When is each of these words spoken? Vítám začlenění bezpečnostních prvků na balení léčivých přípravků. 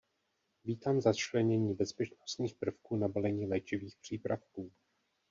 Vítám 0.65 1.01
začlenění 1.01 1.73
bezpečnostních 1.73 2.53
prvků 2.55 2.95
na 2.95 3.07
balení 3.07 3.47
léčivých 3.47 3.95
přípravků. 4.01 4.71